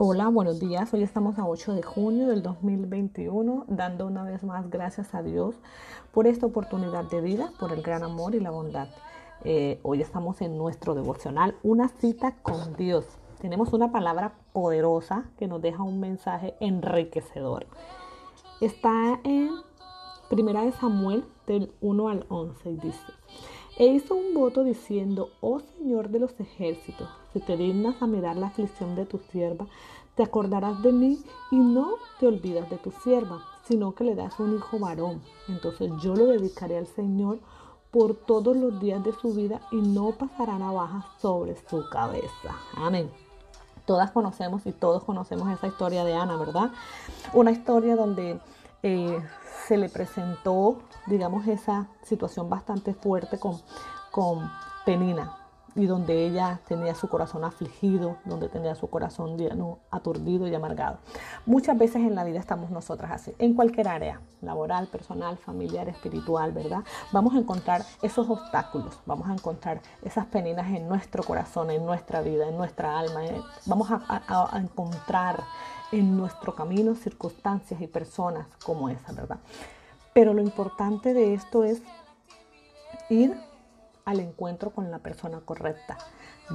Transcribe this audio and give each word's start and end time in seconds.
Hola, 0.00 0.28
buenos 0.28 0.60
días. 0.60 0.94
Hoy 0.94 1.02
estamos 1.02 1.40
a 1.40 1.46
8 1.48 1.72
de 1.72 1.82
junio 1.82 2.28
del 2.28 2.40
2021, 2.40 3.64
dando 3.66 4.06
una 4.06 4.22
vez 4.22 4.44
más 4.44 4.70
gracias 4.70 5.12
a 5.12 5.24
Dios 5.24 5.56
por 6.12 6.28
esta 6.28 6.46
oportunidad 6.46 7.02
de 7.10 7.20
vida, 7.20 7.50
por 7.58 7.72
el 7.72 7.82
gran 7.82 8.04
amor 8.04 8.36
y 8.36 8.38
la 8.38 8.52
bondad. 8.52 8.86
Eh, 9.42 9.80
hoy 9.82 10.00
estamos 10.00 10.40
en 10.40 10.56
nuestro 10.56 10.94
devocional, 10.94 11.56
una 11.64 11.88
cita 11.88 12.36
con 12.42 12.76
Dios. 12.76 13.06
Tenemos 13.40 13.72
una 13.72 13.90
palabra 13.90 14.34
poderosa 14.52 15.24
que 15.36 15.48
nos 15.48 15.60
deja 15.60 15.82
un 15.82 15.98
mensaje 15.98 16.54
enriquecedor. 16.60 17.66
Está 18.60 19.18
en 19.24 19.50
Primera 20.30 20.62
de 20.62 20.70
Samuel 20.70 21.24
del 21.48 21.72
1 21.80 22.08
al 22.08 22.24
11 22.28 22.70
y 22.70 22.76
dice, 22.76 23.12
e 23.78 23.86
hizo 23.86 24.16
un 24.16 24.34
voto 24.34 24.64
diciendo, 24.64 25.30
oh 25.40 25.60
Señor 25.60 26.08
de 26.08 26.18
los 26.18 26.38
ejércitos, 26.40 27.08
si 27.32 27.38
te 27.38 27.56
dignas 27.56 28.02
a 28.02 28.08
mirar 28.08 28.36
la 28.36 28.48
aflicción 28.48 28.96
de 28.96 29.06
tu 29.06 29.18
sierva, 29.30 29.66
te 30.16 30.24
acordarás 30.24 30.82
de 30.82 30.92
mí 30.92 31.22
y 31.52 31.56
no 31.56 31.92
te 32.18 32.26
olvidas 32.26 32.68
de 32.68 32.76
tu 32.76 32.90
sierva, 32.90 33.40
sino 33.68 33.94
que 33.94 34.02
le 34.02 34.16
das 34.16 34.40
un 34.40 34.56
hijo 34.56 34.80
varón. 34.80 35.22
Entonces 35.46 35.92
yo 36.02 36.16
lo 36.16 36.26
dedicaré 36.26 36.76
al 36.76 36.88
Señor 36.88 37.38
por 37.92 38.16
todos 38.16 38.56
los 38.56 38.80
días 38.80 39.02
de 39.04 39.12
su 39.12 39.32
vida 39.32 39.60
y 39.70 39.76
no 39.76 40.10
pasará 40.10 40.58
navaja 40.58 41.06
sobre 41.20 41.56
su 41.68 41.88
cabeza. 41.88 42.56
Amén. 42.74 43.08
Todas 43.86 44.10
conocemos 44.10 44.66
y 44.66 44.72
todos 44.72 45.04
conocemos 45.04 45.48
esa 45.50 45.68
historia 45.68 46.02
de 46.04 46.14
Ana, 46.14 46.36
¿verdad? 46.36 46.72
Una 47.32 47.52
historia 47.52 47.94
donde 47.94 48.40
eh, 48.82 49.20
se 49.68 49.76
le 49.76 49.90
presentó, 49.90 50.78
digamos, 51.06 51.46
esa 51.46 51.88
situación 52.02 52.48
bastante 52.48 52.94
fuerte 52.94 53.38
con, 53.38 53.60
con 54.10 54.50
Penina 54.86 55.36
y 55.74 55.84
donde 55.86 56.26
ella 56.26 56.60
tenía 56.66 56.94
su 56.94 57.08
corazón 57.08 57.44
afligido, 57.44 58.16
donde 58.24 58.48
tenía 58.48 58.74
su 58.74 58.88
corazón 58.88 59.36
aturdido 59.90 60.48
y 60.48 60.54
amargado. 60.54 60.98
Muchas 61.44 61.76
veces 61.76 61.96
en 61.96 62.14
la 62.14 62.24
vida 62.24 62.40
estamos 62.40 62.70
nosotras 62.70 63.12
así, 63.12 63.34
en 63.38 63.54
cualquier 63.54 63.88
área, 63.88 64.22
laboral, 64.40 64.86
personal, 64.88 65.36
familiar, 65.36 65.86
espiritual, 65.88 66.52
¿verdad? 66.52 66.82
Vamos 67.12 67.34
a 67.34 67.38
encontrar 67.38 67.82
esos 68.00 68.28
obstáculos, 68.30 68.98
vamos 69.04 69.28
a 69.28 69.34
encontrar 69.34 69.82
esas 70.02 70.24
peninas 70.26 70.66
en 70.68 70.88
nuestro 70.88 71.22
corazón, 71.22 71.70
en 71.70 71.84
nuestra 71.84 72.22
vida, 72.22 72.48
en 72.48 72.56
nuestra 72.56 72.98
alma, 72.98 73.26
eh, 73.26 73.40
vamos 73.66 73.88
a 73.90 74.58
encontrar 74.58 75.44
en 75.92 76.16
nuestro 76.16 76.54
camino 76.54 76.94
circunstancias 76.94 77.80
y 77.80 77.86
personas 77.86 78.46
como 78.64 78.88
esa, 78.88 79.12
¿verdad? 79.12 79.38
Pero 80.12 80.34
lo 80.34 80.42
importante 80.42 81.14
de 81.14 81.34
esto 81.34 81.64
es 81.64 81.82
ir 83.08 83.34
al 84.04 84.20
encuentro 84.20 84.70
con 84.70 84.90
la 84.90 84.98
persona 84.98 85.40
correcta, 85.40 85.98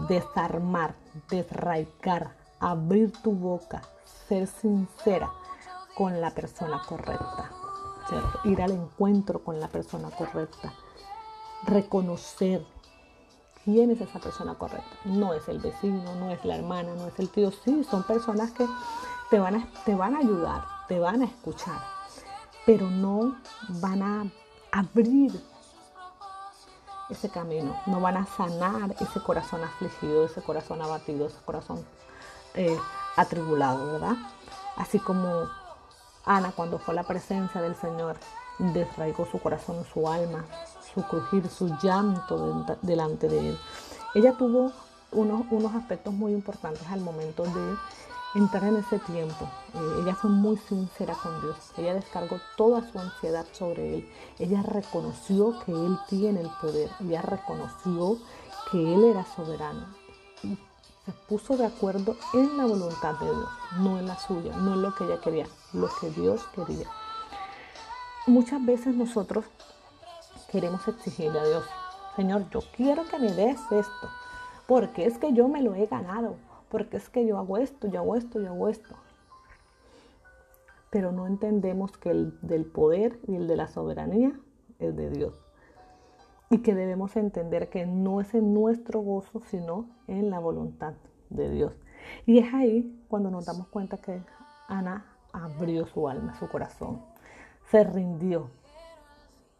desarmar, 0.07 0.95
desraigar, 1.29 2.35
abrir 2.59 3.11
tu 3.21 3.31
boca, 3.31 3.81
ser 4.27 4.47
sincera 4.47 5.31
con 5.95 6.19
la 6.19 6.31
persona 6.31 6.81
correcta, 6.87 7.51
ir 8.43 8.61
al 8.61 8.71
encuentro 8.71 9.43
con 9.43 9.59
la 9.59 9.67
persona 9.67 10.09
correcta, 10.09 10.73
reconocer 11.65 12.65
quién 13.63 13.91
es 13.91 14.01
esa 14.01 14.19
persona 14.19 14.55
correcta. 14.55 14.97
No 15.05 15.33
es 15.33 15.47
el 15.47 15.59
vecino, 15.59 16.15
no 16.15 16.31
es 16.31 16.43
la 16.43 16.55
hermana, 16.55 16.93
no 16.95 17.07
es 17.07 17.19
el 17.19 17.29
tío, 17.29 17.51
sí, 17.51 17.83
son 17.83 18.03
personas 18.03 18.51
que 18.51 18.65
te 19.33 19.39
van 19.39 19.55
a, 19.55 19.67
te 19.83 19.95
van 19.95 20.13
a 20.13 20.19
ayudar, 20.19 20.63
te 20.87 20.99
van 20.99 21.23
a 21.23 21.25
escuchar, 21.25 21.81
pero 22.67 22.87
no 22.91 23.35
van 23.81 24.03
a 24.03 24.25
abrir 24.71 25.43
ese 27.09 27.29
camino, 27.29 27.75
no 27.87 27.99
van 27.99 28.17
a 28.17 28.27
sanar 28.27 28.95
ese 28.99 29.19
corazón 29.23 29.63
afligido, 29.63 30.25
ese 30.25 30.43
corazón 30.43 30.83
abatido, 30.83 31.25
ese 31.25 31.39
corazón 31.43 31.83
eh, 32.53 32.77
atribulado, 33.15 33.93
¿verdad? 33.93 34.17
Así 34.77 34.99
como 34.99 35.49
Ana 36.25 36.51
cuando 36.51 36.77
fue 36.77 36.93
a 36.93 36.97
la 36.97 37.03
presencia 37.03 37.59
del 37.59 37.75
Señor, 37.75 38.17
desraigó 38.59 39.25
su 39.25 39.39
corazón, 39.39 39.83
su 39.91 40.07
alma, 40.07 40.45
su 40.93 41.01
crujir, 41.01 41.49
su 41.49 41.75
llanto 41.81 42.67
delante 42.83 43.27
de 43.27 43.49
Él. 43.49 43.59
Ella 44.13 44.37
tuvo 44.37 44.71
unos, 45.11 45.47
unos 45.49 45.73
aspectos 45.73 46.13
muy 46.13 46.33
importantes 46.33 46.87
al 46.91 47.01
momento 47.01 47.41
de 47.45 47.75
entrar 48.35 48.63
en 48.63 48.77
ese 48.77 48.99
tiempo. 48.99 49.47
Eh, 49.73 50.01
ella 50.01 50.15
fue 50.15 50.29
muy 50.29 50.57
sincera 50.57 51.13
con 51.15 51.39
Dios. 51.41 51.57
Ella 51.77 51.93
descargó 51.93 52.39
toda 52.57 52.89
su 52.91 52.99
ansiedad 52.99 53.45
sobre 53.51 53.95
Él. 53.95 54.09
Ella 54.39 54.63
reconoció 54.63 55.59
que 55.65 55.71
Él 55.71 55.97
tiene 56.07 56.41
el 56.41 56.49
poder. 56.61 56.89
Ella 57.01 57.21
reconoció 57.21 58.17
que 58.71 58.93
Él 58.93 59.03
era 59.03 59.25
soberano. 59.25 59.85
Y 60.43 60.57
se 61.05 61.11
puso 61.27 61.57
de 61.57 61.65
acuerdo 61.65 62.15
en 62.33 62.57
la 62.57 62.65
voluntad 62.65 63.15
de 63.19 63.25
Dios, 63.25 63.49
no 63.79 63.99
en 63.99 64.07
la 64.07 64.17
suya, 64.17 64.55
no 64.55 64.73
en 64.73 64.81
lo 64.81 64.95
que 64.95 65.03
ella 65.03 65.19
quería, 65.19 65.47
lo 65.73 65.89
que 65.99 66.09
Dios 66.09 66.41
quería. 66.55 66.87
Muchas 68.25 68.65
veces 68.65 68.95
nosotros 68.95 69.45
queremos 70.49 70.87
exigirle 70.87 71.39
a 71.39 71.45
Dios, 71.45 71.65
Señor, 72.15 72.49
yo 72.51 72.61
quiero 72.77 73.05
que 73.05 73.19
me 73.19 73.33
des 73.33 73.59
esto, 73.71 74.09
porque 74.65 75.05
es 75.05 75.17
que 75.17 75.33
yo 75.33 75.49
me 75.49 75.61
lo 75.61 75.75
he 75.75 75.87
ganado 75.87 76.37
porque 76.73 76.97
es 76.97 77.07
que 77.07 77.23
yo 77.23 77.37
hago 77.37 77.57
esto, 77.57 77.87
yo 77.87 77.99
hago 77.99 78.15
esto, 78.15 78.41
yo 78.41 78.47
hago 78.47 78.67
esto. 78.67 78.95
Pero 80.89 81.11
no 81.11 81.27
entendemos 81.27 81.95
que 81.99 82.09
el 82.09 82.35
del 82.41 82.65
poder 82.65 83.19
y 83.27 83.35
el 83.35 83.47
de 83.47 83.55
la 83.55 83.67
soberanía 83.67 84.31
es 84.79 84.95
de 84.95 85.11
Dios. 85.11 85.35
Y 86.49 86.63
que 86.63 86.73
debemos 86.73 87.15
entender 87.15 87.69
que 87.69 87.85
no 87.85 88.21
es 88.21 88.33
en 88.33 88.55
nuestro 88.55 89.01
gozo, 89.01 89.43
sino 89.51 89.85
en 90.07 90.31
la 90.31 90.39
voluntad 90.39 90.95
de 91.29 91.51
Dios. 91.51 91.73
Y 92.25 92.39
es 92.39 92.51
ahí 92.55 92.99
cuando 93.07 93.29
nos 93.29 93.45
damos 93.45 93.67
cuenta 93.67 93.97
que 93.97 94.23
Ana 94.67 95.05
abrió 95.31 95.85
su 95.85 96.09
alma, 96.09 96.33
su 96.39 96.49
corazón, 96.49 97.03
se 97.69 97.83
rindió, 97.83 98.49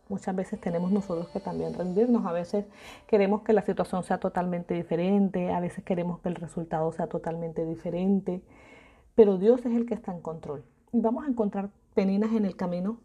Muchas 0.10 0.36
veces 0.36 0.60
tenemos 0.60 0.92
nosotros 0.92 1.30
que 1.30 1.40
también 1.40 1.74
rendirnos, 1.74 2.26
a 2.26 2.34
veces 2.34 2.66
queremos 3.08 3.42
que 3.42 3.54
la 3.54 3.62
situación 3.62 4.04
sea 4.04 4.20
totalmente 4.20 4.74
diferente, 4.74 5.52
a 5.52 5.60
veces 5.62 5.84
queremos 5.84 6.20
que 6.20 6.30
el 6.30 6.36
resultado 6.36 6.92
sea 6.92 7.08
totalmente 7.08 7.66
diferente, 7.66 8.42
pero 9.16 9.38
Dios 9.38 9.66
es 9.66 9.74
el 9.74 9.86
que 9.86 9.94
está 9.94 10.14
en 10.14 10.22
control. 10.22 10.64
Y 10.92 11.00
vamos 11.00 11.26
a 11.26 11.30
encontrar 11.30 11.70
peninas 11.94 12.34
en 12.34 12.46
el 12.46 12.56
camino 12.56 13.00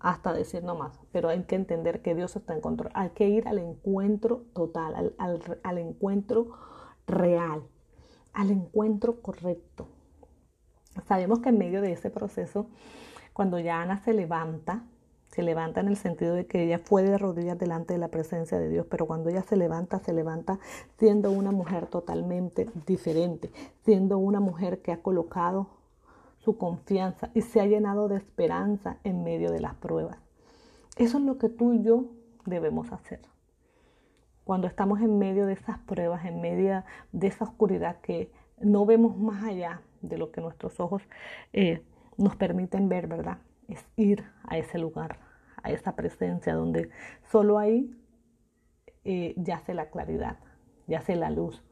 hasta 0.00 0.32
decir 0.32 0.64
no 0.64 0.74
más, 0.74 0.98
pero 1.12 1.28
hay 1.28 1.42
que 1.44 1.54
entender 1.54 2.02
que 2.02 2.14
Dios 2.14 2.34
está 2.34 2.54
en 2.54 2.60
control. 2.60 2.90
Hay 2.94 3.10
que 3.10 3.28
ir 3.28 3.46
al 3.46 3.58
encuentro 3.58 4.42
total, 4.52 5.14
al, 5.18 5.42
al 5.62 5.78
encuentro 5.78 6.52
real, 7.06 7.62
al 8.32 8.50
encuentro 8.50 9.22
correcto. 9.22 9.88
Sabemos 11.06 11.38
que 11.38 11.50
en 11.50 11.58
medio 11.58 11.82
de 11.82 11.92
ese 11.92 12.10
proceso, 12.10 12.68
cuando 13.32 13.58
ya 13.58 13.80
Ana 13.80 13.98
se 13.98 14.12
levanta, 14.12 14.82
se 15.36 15.42
levanta 15.42 15.80
en 15.80 15.88
el 15.88 15.96
sentido 15.96 16.34
de 16.34 16.46
que 16.46 16.64
ella 16.64 16.78
fue 16.78 17.02
de 17.02 17.18
rodillas 17.18 17.58
delante 17.58 17.92
de 17.92 17.98
la 17.98 18.08
presencia 18.08 18.58
de 18.58 18.70
Dios, 18.70 18.86
pero 18.88 19.04
cuando 19.04 19.28
ella 19.28 19.42
se 19.42 19.54
levanta, 19.54 19.98
se 19.98 20.14
levanta 20.14 20.58
siendo 20.98 21.30
una 21.30 21.52
mujer 21.52 21.88
totalmente 21.88 22.70
diferente, 22.86 23.50
siendo 23.84 24.16
una 24.16 24.40
mujer 24.40 24.80
que 24.80 24.92
ha 24.92 25.02
colocado 25.02 25.66
su 26.38 26.56
confianza 26.56 27.30
y 27.34 27.42
se 27.42 27.60
ha 27.60 27.66
llenado 27.66 28.08
de 28.08 28.16
esperanza 28.16 28.96
en 29.04 29.24
medio 29.24 29.52
de 29.52 29.60
las 29.60 29.74
pruebas. 29.74 30.16
Eso 30.96 31.18
es 31.18 31.24
lo 31.24 31.36
que 31.36 31.50
tú 31.50 31.74
y 31.74 31.82
yo 31.82 32.06
debemos 32.46 32.90
hacer. 32.90 33.20
Cuando 34.42 34.66
estamos 34.66 35.02
en 35.02 35.18
medio 35.18 35.44
de 35.44 35.52
esas 35.52 35.78
pruebas, 35.80 36.24
en 36.24 36.40
medio 36.40 36.82
de 37.12 37.26
esa 37.26 37.44
oscuridad 37.44 38.00
que 38.00 38.32
no 38.58 38.86
vemos 38.86 39.18
más 39.18 39.44
allá 39.44 39.82
de 40.00 40.16
lo 40.16 40.30
que 40.30 40.40
nuestros 40.40 40.80
ojos 40.80 41.02
eh, 41.52 41.82
nos 42.16 42.36
permiten 42.36 42.88
ver, 42.88 43.06
¿verdad? 43.06 43.36
Es 43.68 43.84
ir 43.96 44.24
a 44.44 44.56
ese 44.56 44.78
lugar, 44.78 45.25
a 45.66 45.70
esa 45.70 45.96
presencia 45.96 46.54
donde 46.54 46.90
solo 47.30 47.58
ahí 47.58 47.90
eh, 49.04 49.34
yace 49.36 49.74
la 49.74 49.90
claridad, 49.90 50.38
yace 50.86 51.16
la 51.16 51.30
luz, 51.30 51.64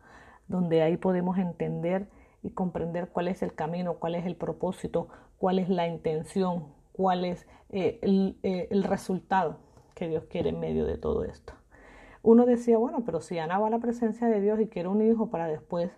donde 0.49 0.83
ahí 0.83 0.97
podemos 0.97 1.39
entender 1.39 2.09
y 2.43 2.51
comprender 2.51 3.09
cuál 3.09 3.29
es 3.29 3.43
el 3.43 3.55
camino, 3.55 3.95
cuál 3.95 4.17
es 4.17 4.27
el 4.27 4.37
propósito, 4.37 5.09
cuál 5.39 5.59
es 5.59 5.69
la 5.69 5.87
intención, 5.87 6.67
cuál 6.93 7.25
es 7.25 7.47
eh, 7.71 8.01
eh, 8.43 8.69
el, 8.71 8.85
resultado 8.85 9.59
que 9.95 10.09
Dios 10.09 10.25
quiere 10.25 10.51
en 10.51 10.61
medio 10.61 10.85
de 10.87 10.99
todo 10.99 11.25
esto. 11.25 11.55
Uno 12.23 12.47
decía, 12.47 12.79
bueno, 12.79 13.05
pero 13.05 13.21
si 13.21 13.39
Ana 13.39 13.59
va 13.59 13.69
a 13.69 13.71
la 13.71 13.79
presencia 13.79 14.27
de 14.27 14.41
Dios 14.41 14.61
y 14.61 14.67
quiere 14.67 14.89
un 14.89 15.03
hijo 15.03 15.31
para 15.31 15.47
después, 15.47 15.91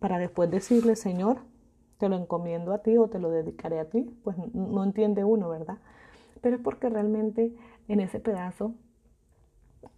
para 0.00 0.18
después 0.18 0.50
decirle, 0.50 0.96
Señor, 0.96 1.38
te 1.98 2.08
lo 2.08 2.16
encomiendo 2.16 2.72
a 2.72 2.78
ti 2.78 2.96
o 2.96 3.08
te 3.08 3.18
lo 3.18 3.30
dedicaré 3.30 3.78
a 3.78 3.88
ti, 3.88 4.10
pues 4.24 4.36
no 4.54 4.82
entiende 4.82 5.24
uno, 5.24 5.48
¿verdad? 5.48 5.78
Pero 6.40 6.56
es 6.56 6.62
porque 6.62 6.88
realmente 6.88 7.54
en 7.88 8.00
ese 8.00 8.20
pedazo 8.20 8.74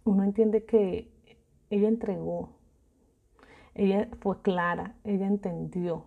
uno 0.03 0.23
entiende 0.23 0.65
que 0.65 1.11
ella 1.69 1.87
entregó, 1.87 2.49
ella 3.73 4.09
fue 4.19 4.41
clara, 4.41 4.95
ella 5.03 5.27
entendió 5.27 6.05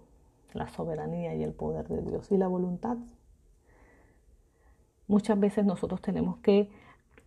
la 0.53 0.69
soberanía 0.69 1.35
y 1.35 1.43
el 1.43 1.53
poder 1.53 1.89
de 1.89 2.03
Dios 2.03 2.31
y 2.31 2.37
la 2.37 2.47
voluntad. 2.47 2.99
Muchas 5.07 5.39
veces 5.39 5.65
nosotros 5.65 6.01
tenemos 6.01 6.39
que 6.39 6.71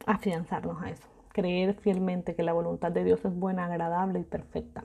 afianzarnos 0.05 0.81
a 0.81 0.89
eso, 0.89 1.07
creer 1.29 1.75
fielmente 1.75 2.35
que 2.35 2.43
la 2.43 2.53
voluntad 2.53 2.91
de 2.91 3.03
Dios 3.03 3.23
es 3.25 3.35
buena, 3.35 3.65
agradable 3.65 4.19
y 4.19 4.23
perfecta. 4.23 4.83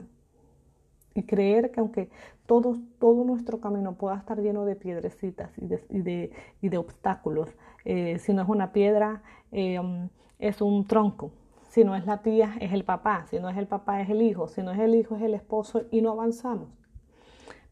Y 1.14 1.24
creer 1.24 1.70
que 1.70 1.80
aunque 1.80 2.08
todo, 2.46 2.78
todo 2.98 3.24
nuestro 3.24 3.60
camino 3.60 3.94
pueda 3.94 4.16
estar 4.16 4.38
lleno 4.40 4.64
de 4.64 4.76
piedrecitas 4.76 5.50
y 5.58 5.66
de, 5.66 5.84
y 5.88 6.00
de, 6.00 6.30
y 6.60 6.68
de 6.68 6.78
obstáculos, 6.78 7.50
eh, 7.84 8.18
si 8.18 8.32
no 8.32 8.42
es 8.42 8.48
una 8.48 8.72
piedra, 8.72 9.22
eh, 9.50 9.78
um, 9.78 10.08
es 10.38 10.60
un 10.60 10.86
tronco. 10.86 11.30
Si 11.68 11.84
no 11.84 11.96
es 11.96 12.04
la 12.04 12.22
tía, 12.22 12.56
es 12.60 12.72
el 12.72 12.84
papá. 12.84 13.24
Si 13.30 13.38
no 13.38 13.48
es 13.48 13.56
el 13.56 13.66
papá, 13.66 14.02
es 14.02 14.10
el 14.10 14.20
hijo. 14.20 14.46
Si 14.48 14.62
no 14.62 14.72
es 14.72 14.78
el 14.78 14.94
hijo, 14.94 15.16
es 15.16 15.22
el 15.22 15.34
esposo 15.34 15.82
y 15.90 16.02
no 16.02 16.10
avanzamos 16.10 16.68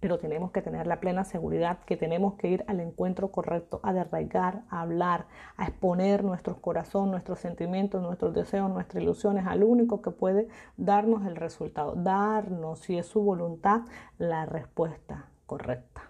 pero 0.00 0.19
tenemos 0.19 0.50
que 0.50 0.62
tener 0.62 0.87
la 0.87 0.99
plena 0.99 1.25
seguridad 1.25 1.79
que 1.85 1.97
tenemos 1.97 2.35
que 2.35 2.49
ir 2.49 2.64
al 2.67 2.81
encuentro 2.81 3.31
correcto, 3.31 3.81
a 3.82 3.93
derraigar, 3.93 4.62
a 4.70 4.81
hablar, 4.81 5.26
a 5.56 5.67
exponer 5.67 6.25
nuestros 6.25 6.58
corazones, 6.58 7.11
nuestros 7.11 7.38
sentimientos, 7.38 8.02
nuestros 8.02 8.35
deseos, 8.35 8.70
nuestras 8.70 9.02
ilusiones 9.02 9.47
al 9.47 9.62
único 9.62 10.00
que 10.00 10.11
puede 10.11 10.49
darnos 10.76 11.26
el 11.26 11.37
resultado, 11.37 11.94
darnos, 11.94 12.81
si 12.81 12.97
es 12.97 13.06
su 13.06 13.23
voluntad, 13.23 13.82
la 14.19 14.47
respuesta 14.47 15.26
correcta. 15.47 16.02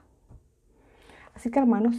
Así 1.35 1.51
que 1.51 1.59
hermanos, 1.59 1.97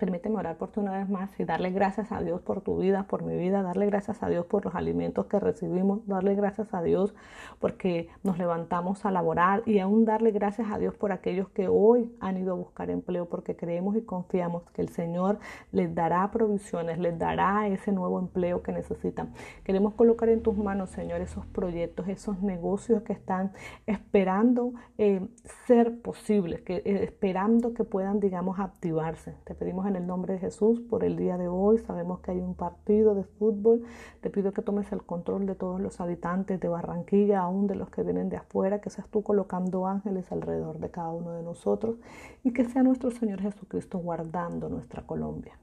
Permíteme 0.00 0.38
orar 0.38 0.56
por 0.56 0.72
ti 0.72 0.80
una 0.80 0.96
vez 0.96 1.10
más 1.10 1.28
y 1.38 1.44
darle 1.44 1.72
gracias 1.72 2.10
a 2.10 2.22
Dios 2.22 2.40
por 2.40 2.62
tu 2.62 2.78
vida, 2.78 3.02
por 3.02 3.22
mi 3.22 3.36
vida, 3.36 3.60
darle 3.60 3.84
gracias 3.84 4.22
a 4.22 4.30
Dios 4.30 4.46
por 4.46 4.64
los 4.64 4.74
alimentos 4.74 5.26
que 5.26 5.38
recibimos, 5.38 6.06
darle 6.06 6.34
gracias 6.34 6.72
a 6.72 6.80
Dios 6.80 7.14
porque 7.58 8.08
nos 8.22 8.38
levantamos 8.38 9.04
a 9.04 9.10
laborar 9.10 9.62
y 9.66 9.78
aún 9.78 10.06
darle 10.06 10.30
gracias 10.30 10.72
a 10.72 10.78
Dios 10.78 10.94
por 10.94 11.12
aquellos 11.12 11.50
que 11.50 11.68
hoy 11.68 12.16
han 12.18 12.38
ido 12.38 12.54
a 12.54 12.56
buscar 12.56 12.88
empleo 12.88 13.28
porque 13.28 13.56
creemos 13.56 13.94
y 13.94 14.00
confiamos 14.00 14.62
que 14.72 14.80
el 14.80 14.88
Señor 14.88 15.38
les 15.70 15.94
dará 15.94 16.30
provisiones, 16.30 16.98
les 16.98 17.18
dará 17.18 17.68
ese 17.68 17.92
nuevo 17.92 18.18
empleo 18.18 18.62
que 18.62 18.72
necesitan. 18.72 19.34
Queremos 19.64 19.92
colocar 19.92 20.30
en 20.30 20.42
tus 20.42 20.56
manos, 20.56 20.88
Señor, 20.88 21.20
esos 21.20 21.44
proyectos, 21.44 22.08
esos 22.08 22.40
negocios 22.40 23.02
que 23.02 23.12
están 23.12 23.52
esperando 23.84 24.72
eh, 24.96 25.28
ser 25.66 26.00
posibles, 26.00 26.62
que, 26.62 26.76
eh, 26.76 27.04
esperando 27.04 27.74
que 27.74 27.84
puedan, 27.84 28.18
digamos, 28.18 28.58
activarse. 28.58 29.34
Te 29.44 29.54
pedimos 29.54 29.89
en 29.90 29.96
el 29.96 30.06
nombre 30.06 30.34
de 30.34 30.38
Jesús 30.38 30.80
por 30.80 31.04
el 31.04 31.16
día 31.16 31.36
de 31.36 31.48
hoy. 31.48 31.78
Sabemos 31.78 32.20
que 32.20 32.30
hay 32.30 32.38
un 32.38 32.54
partido 32.54 33.14
de 33.14 33.24
fútbol. 33.24 33.82
Te 34.20 34.30
pido 34.30 34.52
que 34.52 34.62
tomes 34.62 34.90
el 34.92 35.02
control 35.02 35.46
de 35.46 35.56
todos 35.56 35.80
los 35.80 36.00
habitantes 36.00 36.60
de 36.60 36.68
Barranquilla, 36.68 37.40
aún 37.40 37.66
de 37.66 37.74
los 37.74 37.90
que 37.90 38.02
vienen 38.02 38.28
de 38.28 38.36
afuera, 38.36 38.80
que 38.80 38.88
seas 38.88 39.08
tú 39.08 39.22
colocando 39.22 39.86
ángeles 39.86 40.30
alrededor 40.30 40.78
de 40.78 40.90
cada 40.90 41.10
uno 41.10 41.32
de 41.32 41.42
nosotros 41.42 41.96
y 42.44 42.52
que 42.52 42.64
sea 42.64 42.82
nuestro 42.82 43.10
Señor 43.10 43.42
Jesucristo 43.42 43.98
guardando 43.98 44.68
nuestra 44.68 45.02
Colombia, 45.06 45.58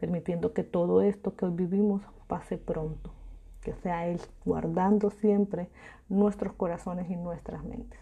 permitiendo 0.00 0.54
que 0.54 0.64
todo 0.64 1.02
esto 1.02 1.36
que 1.36 1.44
hoy 1.44 1.52
vivimos 1.52 2.02
pase 2.26 2.56
pronto, 2.56 3.10
que 3.60 3.74
sea 3.74 4.08
Él 4.08 4.20
guardando 4.44 5.10
siempre 5.10 5.68
nuestros 6.08 6.54
corazones 6.54 7.10
y 7.10 7.16
nuestras 7.16 7.62
mentes. 7.62 8.00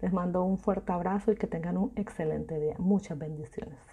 Les 0.00 0.12
mando 0.12 0.44
un 0.44 0.58
fuerte 0.58 0.92
abrazo 0.92 1.32
y 1.32 1.36
que 1.36 1.46
tengan 1.48 1.76
un 1.76 1.92
excelente 1.96 2.58
día. 2.58 2.76
Muchas 2.78 3.18
bendiciones. 3.18 3.91